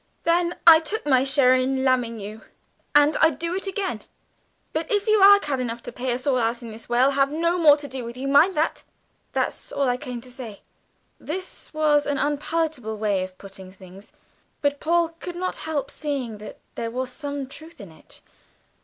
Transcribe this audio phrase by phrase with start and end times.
[0.23, 2.41] Then I took my share in lamming you,
[2.95, 4.01] and I'd do it again.
[4.73, 7.11] But if you are cad enough to pay us all out in this way, I'll
[7.11, 8.81] have no more to do with you mind that.
[9.33, 10.61] That's all I came to say."
[11.19, 14.11] This was an unpalatable way of putting things,
[14.59, 18.21] but Paul could not help seeing that there was some truth in it.